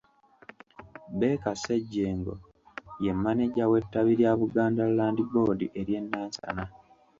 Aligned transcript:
Baker 1.19 1.55
Ssejjengo 1.57 2.33
ye 3.03 3.11
mmaneja 3.15 3.63
w’ettabi 3.71 4.11
lya 4.19 4.31
Buganda 4.39 4.83
Land 4.97 5.17
Board 5.31 5.59
ery’e 5.79 6.01
Nansana. 6.03 6.63